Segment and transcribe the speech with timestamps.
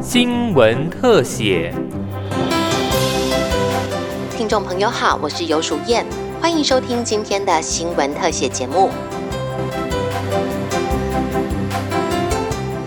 [0.00, 1.72] 新闻特写。
[4.36, 6.04] 听众朋友好，我是尤淑燕，
[6.40, 8.90] 欢迎收听今天的新闻特写节目。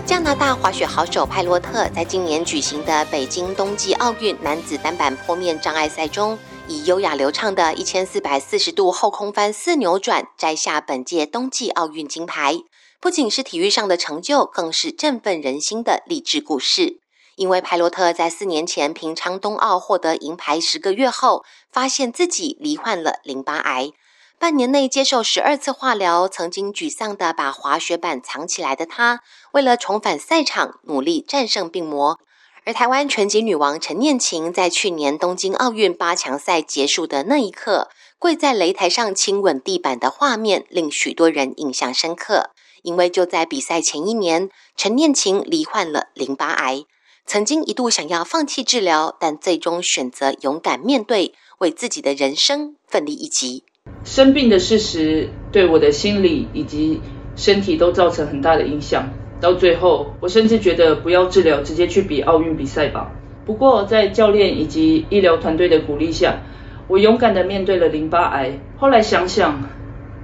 [0.04, 6.38] 加拿大滑雪好手派洛特在今年举行的北京冬季奥运男子单板坡面障碍赛中，
[6.68, 12.56] 以优雅流畅的一千四百四十度后空翻四扭转，摘下本届冬季奥运金牌。
[13.00, 17.00] 不仅是体育上的成就，更是振奋人心的励志故事。
[17.36, 23.92] 因为派洛特在四年前平昌冬奥获得银牌十个月后，发现自己罹患了淋巴癌。
[24.38, 29.20] 半年内接受十二次化疗，曾经沮丧的把滑雪板藏起来的他，
[29.52, 32.18] 为了重返赛场，努力战胜病魔。
[32.64, 42.50] 而台湾拳击女王陈念琴在去年东京奥运八强赛结束的那一刻，跪在擂台上亲吻地板的画面，令许多人印象深刻。
[42.86, 46.84] 因为就在比赛前一年，陈念琴罹患了淋巴癌。
[47.26, 53.64] 曾经一度想要放弃治疗，但最终选择勇敢面对，为自己的人生奋力一击。
[54.04, 57.00] 生病的事实对我的心理以及
[57.34, 59.08] 身体都造成很大的影响。
[59.40, 63.10] 到最后，我甚至觉得不要治疗，直接去比奥运比赛吧。
[63.44, 66.38] 不过，在教练以及医疗团队的鼓励下，
[66.86, 68.60] 我勇敢的面对了淋巴癌。
[68.78, 69.68] 后来想想，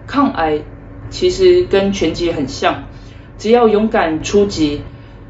[0.07, 0.63] 抗癌
[1.13, 2.83] 其实跟拳击很像，
[3.39, 4.81] 只要勇敢出击。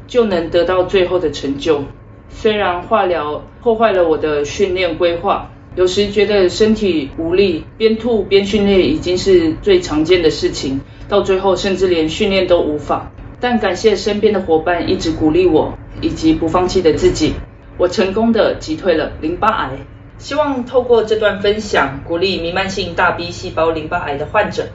[0.05, 1.85] 就能得到最后的成就。
[2.29, 13.11] 虽然化疗破坏了我的训练规划，有时觉得身体无力，边吐边训练已经是最常见的事情，到最后甚至连训练都无法。
[13.39, 17.33] 但感谢身边的伙伴一直鼓励我，以及不放弃的自己，
[17.77, 19.71] 我成功的击退了淋巴癌。
[20.19, 24.67] 希望透过这段分享，鼓励弥漫性大 B 细胞淋巴癌的患者，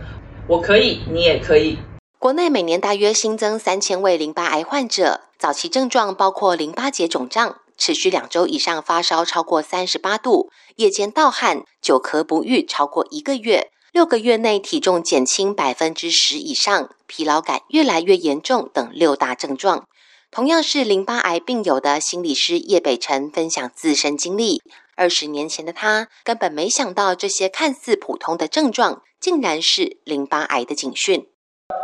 [0.49, 1.77] 我可以，你也可以。
[2.19, 19.87] 国内每年大约新增三千位淋巴癌患者，早期症状包括淋巴结肿胀、持续两周以上发烧超过三十八度、夜间盗汗、久咳不愈超过一个月、六个月内体重减轻百分之十以上、疲劳感越来越严重等六大症状。
[20.31, 24.63] 同样是淋巴癌病友的心理师叶北辰分享自身经历：
[24.99, 31.29] 二十年前的他根本没想到，这些看似普通的症状，竟然是淋巴癌的警讯。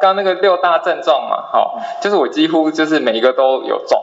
[0.01, 4.03] 刚那个六大症状嘛，好，就是我几乎就是每一个都有肿，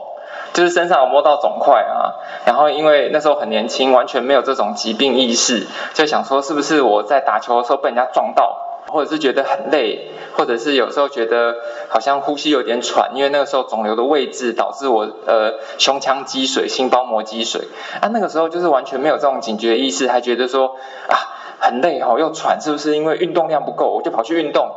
[0.54, 2.14] 就是身上有摸到肿块啊，
[2.46, 11.56] 然后因为那时候很年轻，完全没有这种疾病意识，就想说是不是我在打球的时候被人家撞到，或者是觉得很累，或者是有时候觉得
[11.88, 17.68] 好像呼吸有点喘，因为那个时候肿瘤的位置导致我呃胸腔积水、心包膜积水，
[18.00, 20.76] 啊那个时候就是完全没有这种警觉意识，还觉得说
[21.08, 21.16] 啊
[21.58, 24.70] 很累哦又喘，是不是因为运动量不够，我就跑去运动。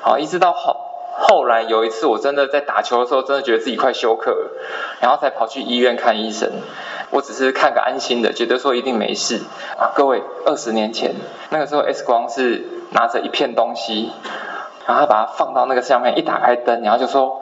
[0.00, 0.76] 好，一直到后
[1.20, 4.50] 后来有一次，我真的在打球的时候，真的觉得自己快休克了，
[5.00, 6.50] 然后才跑去医院看医生。
[7.10, 9.40] 我只是看个安心的，觉得说一定没事
[9.78, 9.92] 啊。
[9.94, 11.14] 各位，二十年前
[11.50, 14.10] 那个时候，X 光是拿着一片东西，
[14.86, 17.40] 然后把它放到那个上面，一打开灯，然后就说：“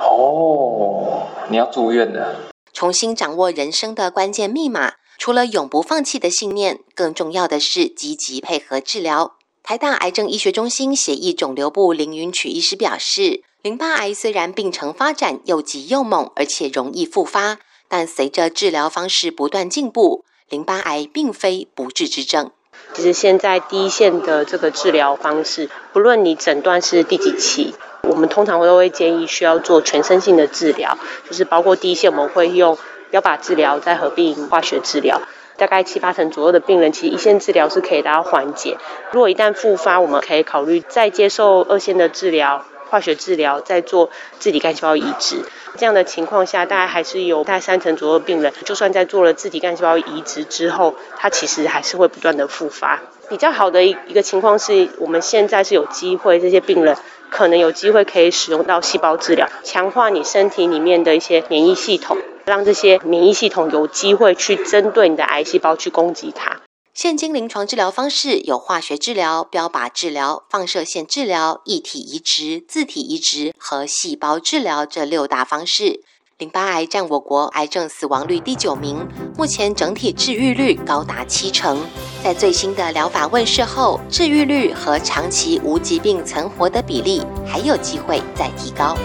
[0.00, 2.36] 哦，你要住院了。”
[2.72, 9.34] 重新掌握人生的关键密码，除了永不放弃的信念，更重要的是积极配合治疗。
[9.62, 17.58] 台大癌症医学中心血液肿瘤部林云曲医师表示，淋巴癌虽然病程发展又急又猛，而且容易复发，
[17.88, 22.50] 但随着治疗方式不断进步，淋巴癌并非不治之症。
[22.92, 32.78] 其实现在第一线的这个治疗方式，不论你诊断是第几期，我们通常都会建议需要做全身性的治疗，就是包括第一线我们会用
[33.10, 35.20] 标靶治疗，再合并化学治疗。
[35.56, 38.76] 大概七八成左右的病人，其实一线治疗是可以达到缓解。
[39.12, 45.44] 如果一旦复发，我们可以考虑再接受二线的治疗，化学治疗，再做自体干细胞移植。
[45.76, 53.00] 这样的情况下，大概还是有大概三成左右的病人，就算在做了自体干细胞移植之后，它其实还是会不断的复发。
[53.28, 56.96] 比较好的一一个情况是，我们现在是有机会，这些病人
[57.30, 62.18] 可能有机会可以使用到细胞治疗，强化你身体里面的一些免疫系统。
[62.44, 66.60] 让这些免疫系统有机会去针对你的癌细胞去攻击它。
[66.94, 76.04] 现今临床治疗方式有化学治疗、标靶治疗、放射线治疗、异体移植、自体移植和细胞治疗这六大方式。
[76.38, 81.84] 淋巴癌占我国癌症死亡率第九名，目前整体治愈率高达七成。
[82.22, 88.96] 在最新的疗法问世后，治愈率和长期无疾病存活的比例还有机会再提高。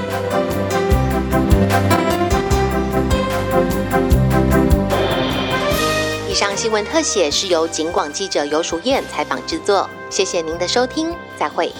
[6.30, 11.74] 以上新闻特写是由警广记者尤淑燕采访制作，谢谢您的收听，再会。